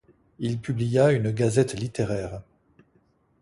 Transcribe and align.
Il 0.39 0.59
publia 0.59 1.11
une 1.11 1.29
gazette 1.29 1.75
littéraire. 1.79 2.41